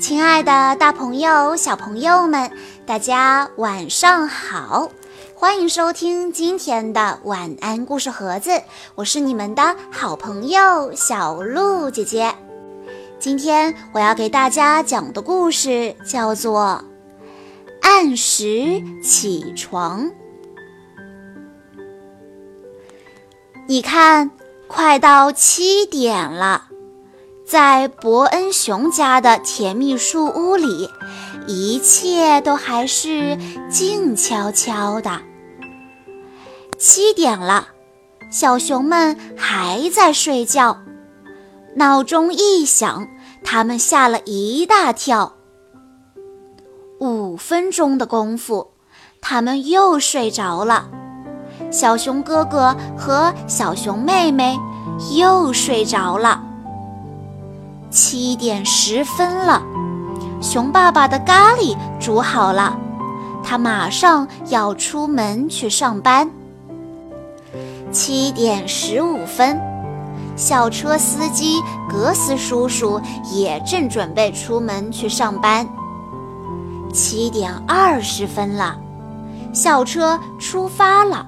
[0.00, 2.50] 亲爱的，大朋友、小朋友们，
[2.86, 4.90] 大家晚上好！
[5.34, 8.62] 欢迎收听今天的晚安故事盒子，
[8.94, 12.32] 我是你们的好朋友小鹿姐姐。
[13.18, 16.84] 今天我要给大家讲的故事叫做
[17.82, 20.04] 《按时起床》。
[23.66, 24.30] 你看，
[24.68, 26.67] 快到七点了。
[27.48, 30.90] 在伯恩熊家的甜蜜树屋里，
[31.46, 33.38] 一切都还是
[33.70, 35.22] 静悄悄的。
[36.78, 37.68] 七点了，
[38.30, 40.76] 小熊们还在睡觉。
[41.74, 43.08] 闹钟一响，
[43.42, 45.32] 他们吓了一大跳。
[47.00, 48.72] 五分钟的功夫，
[49.22, 50.90] 他们又睡着了。
[51.70, 54.58] 小熊哥哥和小熊妹妹
[55.16, 56.44] 又睡着了。
[57.90, 59.62] 七点十分了，
[60.42, 62.78] 熊爸爸的咖喱煮好了，
[63.42, 66.30] 他马上要出门去上班。
[67.90, 69.58] 七点十五分，
[70.36, 73.00] 校车司机格斯叔叔
[73.32, 75.66] 也正准备出门去上班。
[76.92, 78.76] 七点二十分了，
[79.54, 81.26] 校车出发了，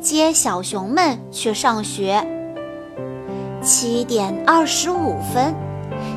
[0.00, 2.22] 接小熊们去上学。
[3.62, 5.54] 七点二十五分。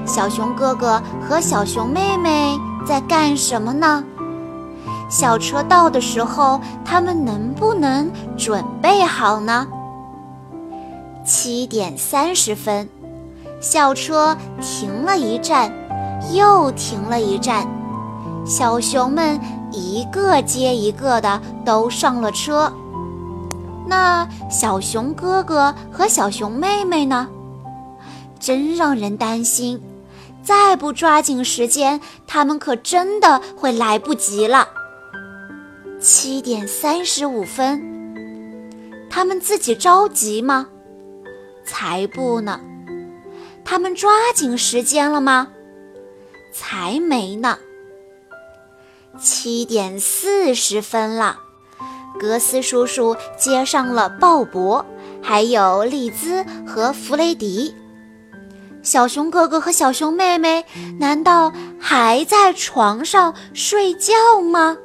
[0.07, 4.03] 小熊哥哥和小熊妹妹在干什么呢？
[5.09, 9.67] 校车到的时候，他们能不能准备好呢？
[11.25, 12.87] 七点三十分，
[13.59, 15.71] 校车停了一站，
[16.33, 17.67] 又停了一站，
[18.45, 19.39] 小熊们
[19.71, 22.71] 一个接一个的都上了车。
[23.85, 27.27] 那小熊哥哥和小熊妹妹呢？
[28.39, 29.81] 真让人担心。
[30.47, 34.69] 再不抓紧时间，他们可真的会来不及了。
[35.99, 37.83] 七点三十五分，
[39.09, 40.69] 他们自己着急吗？
[41.65, 42.61] 才不呢！
[43.65, 45.49] 他们抓紧时间了吗？
[46.53, 47.57] 才没呢！
[49.19, 51.41] 七点四十分了，
[52.17, 54.85] 格斯叔叔接上了鲍勃，
[55.21, 57.75] 还有丽兹和弗雷迪。
[58.87, 60.63] 小熊哥哥和小熊妹妹
[60.97, 64.77] 难道还在床上睡觉吗？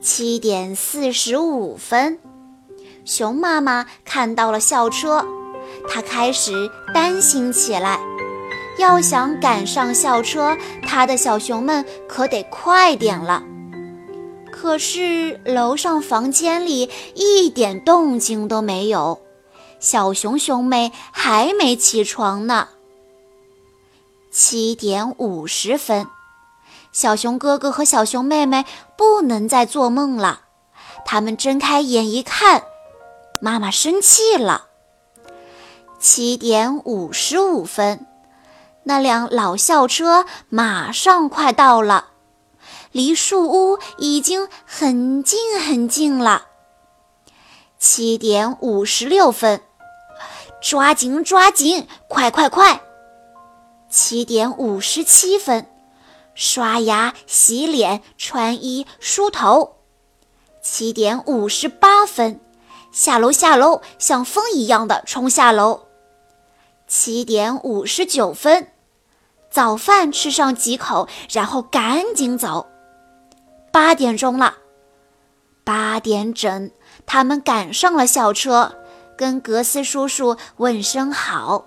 [0.00, 2.18] 七点四十五分，
[3.04, 5.24] 熊妈妈看到了校车，
[5.88, 8.00] 她开始担心起来。
[8.78, 13.44] 要想赶上校车，她的小熊们可得快点了。
[14.50, 19.20] 可是楼上房间里一点动静都没有。
[19.78, 22.68] 小熊兄妹还没起床呢。
[24.30, 26.06] 七点五十分，
[26.92, 28.64] 小熊哥哥和小熊妹妹
[28.96, 30.42] 不能再做梦了。
[31.04, 32.64] 他们睁开眼一看，
[33.40, 34.66] 妈妈生气了。
[35.98, 38.06] 七点五十五分，
[38.84, 42.08] 那辆老校车马上快到了，
[42.92, 46.46] 离树屋已经很近很近了。
[47.78, 49.60] 七点五十六分，
[50.62, 52.80] 抓紧抓紧，快快快！
[53.90, 55.66] 七点五十七分，
[56.34, 59.76] 刷牙、洗脸、穿衣、梳头。
[60.62, 62.40] 七点五十八分，
[62.90, 65.82] 下楼下楼，像风一样的冲下楼。
[66.88, 68.72] 七点五十九分，
[69.50, 72.66] 早饭吃上几口，然后赶紧走。
[73.70, 74.54] 八点钟了，
[75.62, 76.70] 八点整。
[77.04, 78.76] 他们赶上了校车，
[79.16, 81.66] 跟格斯叔叔问声好。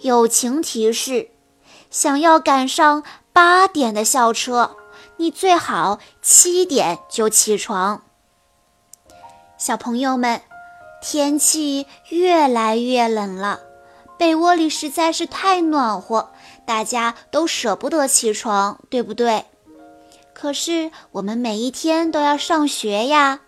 [0.00, 1.28] 友情提示：
[1.90, 4.76] 想要赶上八点的校车，
[5.18, 8.02] 你最好七点就起床。
[9.56, 10.42] 小朋友们，
[11.00, 13.60] 天气越来越冷了，
[14.18, 16.32] 被窝里实在是太暖和，
[16.66, 19.44] 大家都舍不得起床，对不对？
[20.32, 23.40] 可是我们每一天都要上学呀。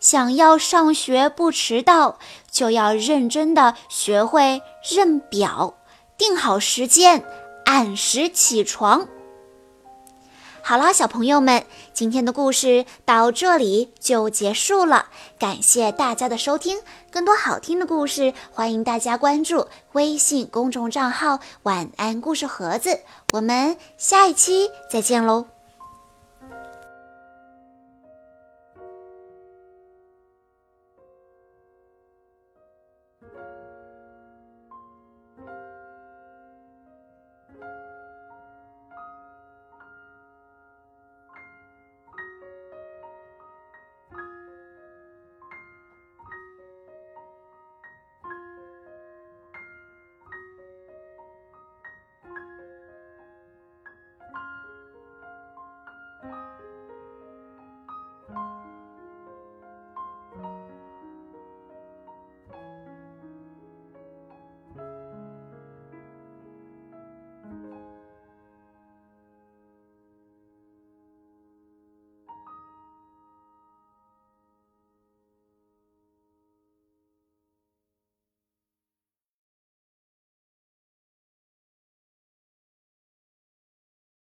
[0.00, 2.18] 想要上学不迟到，
[2.50, 5.74] 就要认真的学会认表，
[6.16, 7.24] 定好时间，
[7.64, 9.08] 按时起床。
[10.60, 11.64] 好啦，小朋友们，
[11.94, 15.06] 今天的故事到这里就结束了。
[15.38, 16.78] 感谢大家的收听，
[17.10, 23.00] 更多好听的故事，欢迎大家关注微信公众账号“晚安故事盒子”。
[23.32, 25.57] 我们下一期再见喽！